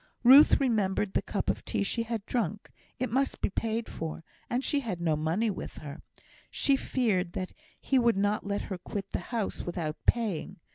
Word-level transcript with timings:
Ruth 0.23 0.59
remembered 0.59 1.13
the 1.13 1.21
cup 1.21 1.47
of 1.47 1.63
tea 1.63 1.81
that 1.81 1.83
she 1.85 2.01
had 2.01 2.25
drank; 2.25 2.71
it 2.97 3.11
must 3.11 3.39
be 3.39 3.51
paid 3.51 3.87
for, 3.87 4.23
and 4.49 4.63
she 4.63 4.79
had 4.79 4.99
no 4.99 5.15
money 5.15 5.51
with 5.51 5.77
her. 5.77 6.01
She 6.49 6.75
feared 6.75 7.33
that 7.33 7.51
he 7.79 7.99
would 7.99 8.17
not 8.17 8.43
let 8.43 8.61
her 8.63 8.79
quit 8.79 9.11
the 9.11 9.19
house 9.29 9.61
without 9.61 9.97
paying. 10.07 10.57